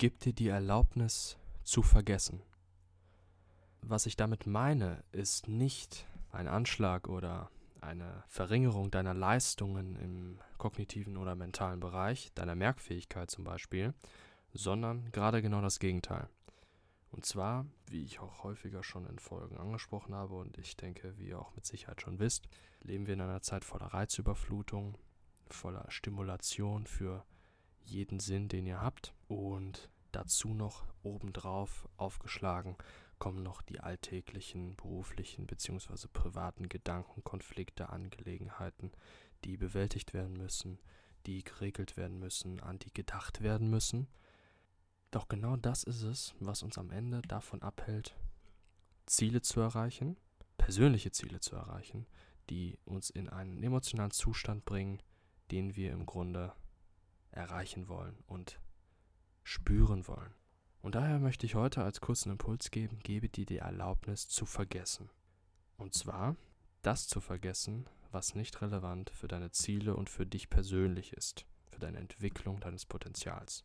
Gib 0.00 0.20
dir 0.20 0.32
die 0.32 0.46
Erlaubnis 0.46 1.36
zu 1.64 1.82
vergessen. 1.82 2.40
Was 3.82 4.06
ich 4.06 4.14
damit 4.14 4.46
meine, 4.46 5.02
ist 5.10 5.48
nicht 5.48 6.06
ein 6.30 6.46
Anschlag 6.46 7.08
oder 7.08 7.50
eine 7.80 8.22
Verringerung 8.28 8.92
deiner 8.92 9.12
Leistungen 9.12 9.96
im 9.96 10.38
kognitiven 10.56 11.16
oder 11.16 11.34
mentalen 11.34 11.80
Bereich, 11.80 12.32
deiner 12.36 12.54
Merkfähigkeit 12.54 13.28
zum 13.28 13.42
Beispiel, 13.42 13.92
sondern 14.52 15.10
gerade 15.10 15.42
genau 15.42 15.62
das 15.62 15.80
Gegenteil. 15.80 16.28
Und 17.10 17.26
zwar, 17.26 17.66
wie 17.90 18.04
ich 18.04 18.20
auch 18.20 18.44
häufiger 18.44 18.84
schon 18.84 19.04
in 19.04 19.18
Folgen 19.18 19.56
angesprochen 19.56 20.14
habe 20.14 20.36
und 20.36 20.58
ich 20.58 20.76
denke, 20.76 21.18
wie 21.18 21.30
ihr 21.30 21.40
auch 21.40 21.56
mit 21.56 21.66
Sicherheit 21.66 22.02
schon 22.02 22.20
wisst, 22.20 22.48
leben 22.82 23.08
wir 23.08 23.14
in 23.14 23.20
einer 23.20 23.42
Zeit 23.42 23.64
voller 23.64 23.86
Reizüberflutung, 23.86 24.96
voller 25.50 25.90
Stimulation 25.90 26.86
für 26.86 27.24
jeden 27.84 28.20
Sinn, 28.20 28.48
den 28.48 28.66
ihr 28.66 28.80
habt. 28.80 29.14
Und 29.28 29.88
dazu 30.12 30.54
noch 30.54 30.86
obendrauf 31.02 31.88
aufgeschlagen 31.96 32.76
kommen 33.18 33.42
noch 33.42 33.62
die 33.62 33.80
alltäglichen 33.80 34.76
beruflichen 34.76 35.46
bzw. 35.46 36.06
privaten 36.12 36.68
Gedanken, 36.68 37.24
Konflikte, 37.24 37.88
Angelegenheiten, 37.88 38.92
die 39.44 39.56
bewältigt 39.56 40.14
werden 40.14 40.34
müssen, 40.34 40.78
die 41.26 41.42
geregelt 41.42 41.96
werden 41.96 42.18
müssen, 42.18 42.60
an 42.60 42.78
die 42.78 42.92
gedacht 42.92 43.42
werden 43.42 43.70
müssen. 43.70 44.08
Doch 45.10 45.28
genau 45.28 45.56
das 45.56 45.84
ist 45.84 46.02
es, 46.02 46.34
was 46.38 46.62
uns 46.62 46.78
am 46.78 46.90
Ende 46.90 47.22
davon 47.22 47.62
abhält, 47.62 48.14
Ziele 49.06 49.40
zu 49.42 49.60
erreichen, 49.60 50.16
persönliche 50.58 51.10
Ziele 51.10 51.40
zu 51.40 51.56
erreichen, 51.56 52.06
die 52.50 52.78
uns 52.84 53.10
in 53.10 53.28
einen 53.28 53.62
emotionalen 53.62 54.10
Zustand 54.10 54.64
bringen, 54.64 55.02
den 55.50 55.76
wir 55.76 55.92
im 55.92 56.06
Grunde 56.06 56.52
erreichen 57.38 57.88
wollen 57.88 58.18
und 58.26 58.60
spüren 59.42 60.06
wollen. 60.08 60.34
Und 60.82 60.94
daher 60.94 61.18
möchte 61.18 61.46
ich 61.46 61.54
heute 61.54 61.82
als 61.82 62.00
kurzen 62.00 62.32
Impuls 62.32 62.70
geben, 62.70 62.98
gebe 63.02 63.28
dir 63.28 63.46
die 63.46 63.58
Erlaubnis 63.58 64.28
zu 64.28 64.44
vergessen. 64.44 65.10
Und 65.76 65.94
zwar 65.94 66.36
das 66.82 67.08
zu 67.08 67.20
vergessen, 67.20 67.88
was 68.10 68.34
nicht 68.34 68.60
relevant 68.60 69.10
für 69.10 69.28
deine 69.28 69.50
Ziele 69.50 69.94
und 69.96 70.10
für 70.10 70.26
dich 70.26 70.50
persönlich 70.50 71.12
ist, 71.12 71.46
für 71.70 71.78
deine 71.78 71.98
Entwicklung 71.98 72.60
deines 72.60 72.86
Potenzials. 72.86 73.64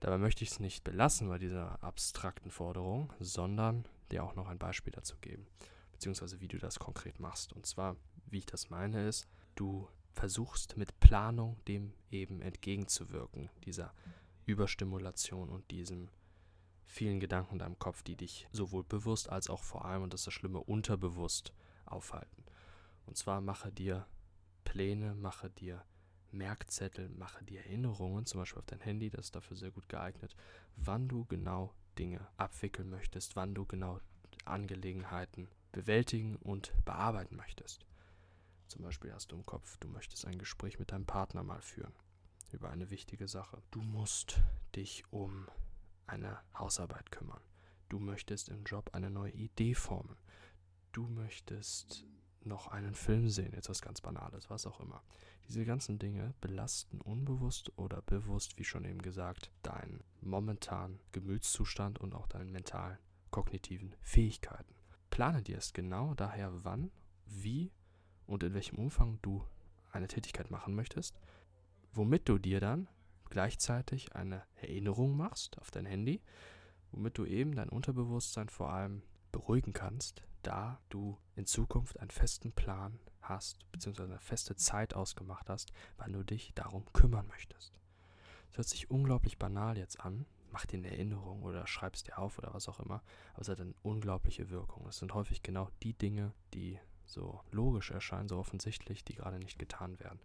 Dabei 0.00 0.18
möchte 0.18 0.44
ich 0.44 0.50
es 0.50 0.60
nicht 0.60 0.84
belassen 0.84 1.28
bei 1.28 1.38
dieser 1.38 1.82
abstrakten 1.82 2.50
Forderung, 2.50 3.12
sondern 3.18 3.84
dir 4.12 4.22
auch 4.24 4.34
noch 4.34 4.48
ein 4.48 4.58
Beispiel 4.58 4.92
dazu 4.92 5.16
geben, 5.20 5.46
beziehungsweise 5.92 6.40
wie 6.40 6.48
du 6.48 6.58
das 6.58 6.78
konkret 6.78 7.18
machst. 7.18 7.52
Und 7.52 7.66
zwar, 7.66 7.96
wie 8.26 8.38
ich 8.38 8.46
das 8.46 8.70
meine, 8.70 9.08
ist, 9.08 9.26
du 9.54 9.88
versuchst 10.18 10.76
mit 10.76 10.98
Planung 10.98 11.56
dem 11.68 11.92
eben 12.10 12.42
entgegenzuwirken, 12.42 13.50
dieser 13.64 13.94
Überstimulation 14.46 15.48
und 15.48 15.70
diesem 15.70 16.08
vielen 16.84 17.20
Gedanken 17.20 17.52
in 17.52 17.58
deinem 17.60 17.78
Kopf, 17.78 18.02
die 18.02 18.16
dich 18.16 18.48
sowohl 18.50 18.82
bewusst 18.82 19.28
als 19.28 19.48
auch 19.48 19.62
vor 19.62 19.84
allem, 19.84 20.02
und 20.02 20.12
das 20.12 20.22
ist 20.22 20.26
das 20.26 20.34
Schlimme, 20.34 20.58
unterbewusst 20.58 21.52
aufhalten. 21.84 22.44
Und 23.06 23.16
zwar 23.16 23.40
mache 23.40 23.70
dir 23.70 24.06
Pläne, 24.64 25.14
mache 25.14 25.50
dir 25.50 25.84
Merkzettel, 26.32 27.08
mache 27.10 27.44
dir 27.44 27.60
Erinnerungen, 27.60 28.26
zum 28.26 28.40
Beispiel 28.40 28.58
auf 28.58 28.66
dein 28.66 28.80
Handy, 28.80 29.10
das 29.10 29.26
ist 29.26 29.36
dafür 29.36 29.56
sehr 29.56 29.70
gut 29.70 29.88
geeignet, 29.88 30.34
wann 30.74 31.06
du 31.06 31.26
genau 31.26 31.72
Dinge 31.96 32.26
abwickeln 32.36 32.90
möchtest, 32.90 33.36
wann 33.36 33.54
du 33.54 33.66
genau 33.66 34.00
Angelegenheiten 34.44 35.48
bewältigen 35.70 36.34
und 36.36 36.72
bearbeiten 36.84 37.36
möchtest. 37.36 37.86
Zum 38.68 38.82
Beispiel 38.82 39.12
hast 39.12 39.32
du 39.32 39.36
im 39.36 39.46
Kopf, 39.46 39.76
du 39.78 39.88
möchtest 39.88 40.26
ein 40.26 40.38
Gespräch 40.38 40.78
mit 40.78 40.92
deinem 40.92 41.06
Partner 41.06 41.42
mal 41.42 41.60
führen 41.60 41.94
über 42.52 42.70
eine 42.70 42.90
wichtige 42.90 43.28
Sache. 43.28 43.62
Du 43.70 43.80
musst 43.80 44.40
dich 44.74 45.04
um 45.10 45.46
eine 46.06 46.38
Hausarbeit 46.56 47.10
kümmern. 47.10 47.40
Du 47.88 47.98
möchtest 47.98 48.48
im 48.48 48.64
Job 48.64 48.90
eine 48.92 49.10
neue 49.10 49.32
Idee 49.32 49.74
formen. 49.74 50.16
Du 50.92 51.06
möchtest 51.06 52.04
noch 52.44 52.68
einen 52.68 52.94
Film 52.94 53.28
sehen, 53.28 53.52
jetzt 53.54 53.68
was 53.68 53.82
ganz 53.82 54.00
Banales, 54.00 54.48
was 54.50 54.66
auch 54.66 54.80
immer. 54.80 55.02
Diese 55.48 55.64
ganzen 55.64 55.98
Dinge 55.98 56.34
belasten 56.40 57.00
unbewusst 57.00 57.72
oder 57.76 58.02
bewusst, 58.02 58.58
wie 58.58 58.64
schon 58.64 58.84
eben 58.84 59.02
gesagt, 59.02 59.50
deinen 59.62 60.02
momentanen 60.20 61.00
Gemütszustand 61.12 61.98
und 61.98 62.14
auch 62.14 62.26
deinen 62.26 62.52
mentalen, 62.52 62.98
kognitiven 63.30 63.94
Fähigkeiten. 64.00 64.74
Plane 65.10 65.42
dir 65.42 65.58
es 65.58 65.72
genau 65.72 66.14
daher, 66.14 66.64
wann, 66.64 66.90
wie 67.26 67.72
und 68.28 68.42
in 68.42 68.54
welchem 68.54 68.78
Umfang 68.78 69.18
du 69.22 69.42
eine 69.90 70.06
Tätigkeit 70.06 70.50
machen 70.50 70.74
möchtest, 70.74 71.18
womit 71.92 72.28
du 72.28 72.38
dir 72.38 72.60
dann 72.60 72.88
gleichzeitig 73.30 74.14
eine 74.14 74.42
Erinnerung 74.60 75.16
machst 75.16 75.58
auf 75.58 75.70
dein 75.70 75.86
Handy, 75.86 76.22
womit 76.92 77.18
du 77.18 77.24
eben 77.24 77.54
dein 77.54 77.68
Unterbewusstsein 77.68 78.48
vor 78.48 78.70
allem 78.72 79.02
beruhigen 79.32 79.72
kannst, 79.72 80.22
da 80.42 80.80
du 80.88 81.18
in 81.36 81.46
Zukunft 81.46 81.98
einen 82.00 82.10
festen 82.10 82.52
Plan 82.52 82.98
hast, 83.20 83.70
beziehungsweise 83.72 84.10
eine 84.10 84.20
feste 84.20 84.56
Zeit 84.56 84.94
ausgemacht 84.94 85.48
hast, 85.50 85.72
wann 85.96 86.12
du 86.12 86.22
dich 86.22 86.52
darum 86.54 86.84
kümmern 86.92 87.26
möchtest. 87.26 87.72
Das 88.50 88.58
hört 88.58 88.68
sich 88.68 88.90
unglaublich 88.90 89.38
banal 89.38 89.76
jetzt 89.76 90.00
an, 90.00 90.26
mach 90.50 90.66
dir 90.66 90.78
eine 90.78 90.90
Erinnerung 90.90 91.42
oder 91.42 91.66
schreib 91.66 91.94
es 91.94 92.02
dir 92.02 92.18
auf 92.18 92.38
oder 92.38 92.54
was 92.54 92.68
auch 92.68 92.80
immer, 92.80 93.02
aber 93.32 93.42
es 93.42 93.48
hat 93.48 93.60
eine 93.60 93.74
unglaubliche 93.82 94.50
Wirkung. 94.50 94.86
Es 94.88 94.98
sind 94.98 95.12
häufig 95.14 95.42
genau 95.42 95.68
die 95.82 95.92
Dinge, 95.92 96.32
die 96.54 96.78
so 97.08 97.40
logisch 97.50 97.90
erscheinen, 97.90 98.28
so 98.28 98.38
offensichtlich, 98.38 99.04
die 99.04 99.14
gerade 99.14 99.38
nicht 99.38 99.58
getan 99.58 99.98
werden. 100.00 100.20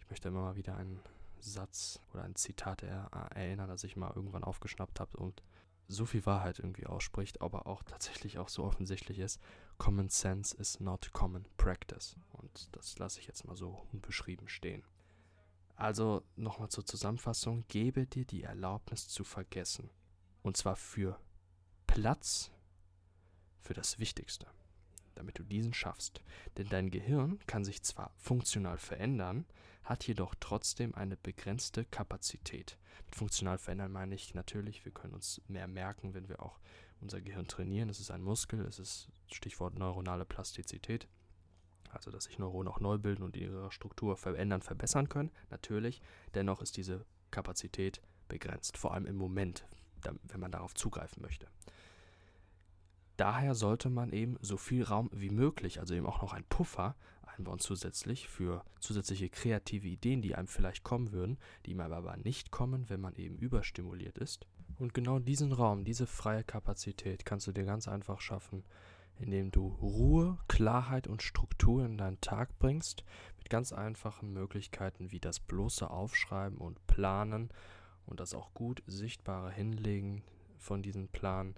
Ich 0.00 0.10
möchte 0.10 0.28
immer 0.28 0.42
mal 0.42 0.56
wieder 0.56 0.76
einen 0.76 1.00
Satz 1.40 2.00
oder 2.12 2.22
ein 2.22 2.36
Zitat 2.36 2.82
er, 2.82 3.10
erinnern, 3.34 3.68
das 3.68 3.84
ich 3.84 3.96
mal 3.96 4.12
irgendwann 4.14 4.44
aufgeschnappt 4.44 5.00
habe 5.00 5.16
und 5.16 5.42
so 5.88 6.04
viel 6.04 6.26
Wahrheit 6.26 6.58
irgendwie 6.58 6.86
ausspricht, 6.86 7.40
aber 7.40 7.66
auch 7.66 7.82
tatsächlich 7.82 8.38
auch 8.38 8.48
so 8.48 8.64
offensichtlich 8.64 9.18
ist. 9.18 9.40
Common 9.78 10.08
sense 10.08 10.56
is 10.56 10.80
not 10.80 11.12
common 11.12 11.46
practice. 11.56 12.16
Und 12.32 12.74
das 12.74 12.98
lasse 12.98 13.20
ich 13.20 13.26
jetzt 13.26 13.44
mal 13.44 13.56
so 13.56 13.86
unbeschrieben 13.92 14.48
stehen. 14.48 14.84
Also 15.76 16.22
nochmal 16.36 16.70
zur 16.70 16.84
Zusammenfassung, 16.84 17.64
gebe 17.68 18.06
dir 18.06 18.24
die 18.24 18.42
Erlaubnis 18.42 19.08
zu 19.08 19.24
vergessen. 19.24 19.90
Und 20.42 20.56
zwar 20.56 20.76
für 20.76 21.20
Platz 21.86 22.50
für 23.60 23.74
das 23.74 23.98
Wichtigste, 23.98 24.46
damit 25.16 25.38
du 25.38 25.42
diesen 25.42 25.74
schaffst. 25.74 26.22
Denn 26.56 26.68
dein 26.68 26.90
Gehirn 26.90 27.38
kann 27.46 27.64
sich 27.64 27.82
zwar 27.82 28.12
funktional 28.16 28.78
verändern, 28.78 29.44
hat 29.84 30.06
jedoch 30.06 30.34
trotzdem 30.38 30.94
eine 30.94 31.16
begrenzte 31.16 31.84
Kapazität. 31.84 32.78
Mit 33.06 33.14
funktional 33.14 33.58
verändern 33.58 33.92
meine 33.92 34.14
ich 34.14 34.34
natürlich, 34.34 34.84
wir 34.84 34.92
können 34.92 35.14
uns 35.14 35.40
mehr 35.48 35.68
merken, 35.68 36.14
wenn 36.14 36.28
wir 36.28 36.42
auch 36.42 36.58
unser 37.00 37.20
Gehirn 37.20 37.46
trainieren. 37.46 37.88
Es 37.88 38.00
ist 38.00 38.10
ein 38.10 38.22
Muskel, 38.22 38.60
es 38.66 38.78
ist 38.78 39.08
Stichwort 39.30 39.78
neuronale 39.78 40.24
Plastizität. 40.24 41.08
Also, 41.90 42.10
dass 42.10 42.24
sich 42.24 42.38
Neuronen 42.38 42.70
auch 42.70 42.80
neu 42.80 42.98
bilden 42.98 43.22
und 43.22 43.36
ihre 43.36 43.70
Struktur 43.72 44.16
verändern, 44.16 44.60
verbessern 44.60 45.08
können. 45.08 45.30
Natürlich, 45.50 46.02
dennoch 46.34 46.60
ist 46.60 46.76
diese 46.76 47.06
Kapazität 47.30 48.02
begrenzt, 48.28 48.76
vor 48.76 48.92
allem 48.92 49.06
im 49.06 49.16
Moment, 49.16 49.66
wenn 50.24 50.40
man 50.40 50.50
darauf 50.50 50.74
zugreifen 50.74 51.22
möchte. 51.22 51.46
Daher 53.16 53.54
sollte 53.54 53.88
man 53.88 54.12
eben 54.12 54.36
so 54.40 54.56
viel 54.56 54.82
Raum 54.82 55.10
wie 55.12 55.30
möglich, 55.30 55.80
also 55.80 55.94
eben 55.94 56.06
auch 56.06 56.20
noch 56.22 56.32
ein 56.32 56.44
Puffer, 56.44 56.96
einbauen 57.36 57.58
zusätzlich 57.58 58.28
für 58.28 58.64
zusätzliche 58.80 59.28
kreative 59.28 59.88
Ideen, 59.88 60.22
die 60.22 60.34
einem 60.34 60.48
vielleicht 60.48 60.84
kommen 60.84 61.12
würden, 61.12 61.38
die 61.64 61.72
einem 61.72 61.92
aber 61.92 62.16
nicht 62.16 62.50
kommen, 62.50 62.88
wenn 62.88 63.00
man 63.00 63.14
eben 63.16 63.36
überstimuliert 63.36 64.18
ist. 64.18 64.46
Und 64.78 64.94
genau 64.94 65.18
diesen 65.18 65.52
Raum, 65.52 65.84
diese 65.84 66.06
freie 66.06 66.44
Kapazität 66.44 67.24
kannst 67.24 67.46
du 67.46 67.52
dir 67.52 67.64
ganz 67.64 67.88
einfach 67.88 68.20
schaffen, 68.20 68.64
indem 69.18 69.50
du 69.50 69.68
Ruhe, 69.68 70.38
Klarheit 70.48 71.06
und 71.06 71.22
Struktur 71.22 71.84
in 71.84 71.96
deinen 71.96 72.20
Tag 72.20 72.58
bringst, 72.58 73.04
mit 73.38 73.48
ganz 73.48 73.72
einfachen 73.72 74.32
Möglichkeiten 74.32 75.10
wie 75.10 75.20
das 75.20 75.40
bloße 75.40 75.88
Aufschreiben 75.88 76.58
und 76.58 76.86
Planen 76.86 77.50
und 78.04 78.20
das 78.20 78.34
auch 78.34 78.52
gut 78.52 78.82
sichtbare 78.86 79.50
Hinlegen 79.50 80.22
von 80.58 80.82
diesem 80.82 81.08
Plan, 81.08 81.54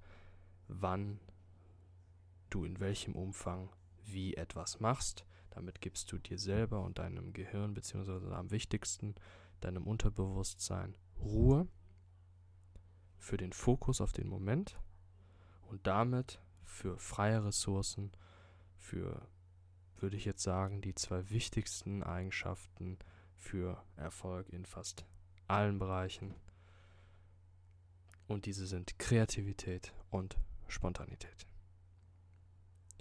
wann 0.69 1.19
du 2.51 2.65
in 2.65 2.81
welchem 2.81 3.15
Umfang 3.15 3.71
wie 4.05 4.35
etwas 4.35 4.81
machst. 4.81 5.25
Damit 5.51 5.81
gibst 5.81 6.13
du 6.13 6.19
dir 6.19 6.39
selber 6.39 6.83
und 6.83 6.99
deinem 6.99 7.33
Gehirn, 7.33 7.75
beziehungsweise 7.75 8.35
am 8.35 8.51
wichtigsten 8.51 9.15
deinem 9.61 9.87
Unterbewusstsein 9.87 10.95
Ruhe 11.21 11.67
für 13.19 13.37
den 13.37 13.53
Fokus 13.53 14.01
auf 14.01 14.13
den 14.13 14.29
Moment 14.29 14.79
und 15.69 15.87
damit 15.87 16.41
für 16.63 16.99
freie 16.99 17.45
Ressourcen, 17.45 18.13
für, 18.77 19.27
würde 19.97 20.17
ich 20.17 20.25
jetzt 20.25 20.43
sagen, 20.43 20.81
die 20.81 20.95
zwei 20.95 21.29
wichtigsten 21.31 22.03
Eigenschaften 22.03 22.99
für 23.35 23.83
Erfolg 23.97 24.49
in 24.51 24.65
fast 24.65 25.05
allen 25.49 25.79
Bereichen. 25.79 26.35
Und 28.29 28.47
diese 28.47 28.67
sind 28.67 28.99
Kreativität 28.99 29.95
und 30.11 30.39
Spontanität. 30.69 31.47